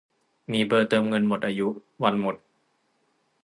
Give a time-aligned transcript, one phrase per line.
[0.51, 1.67] มีเบอร์เติมเงินหมดอายุ
[2.03, 2.35] วันหมด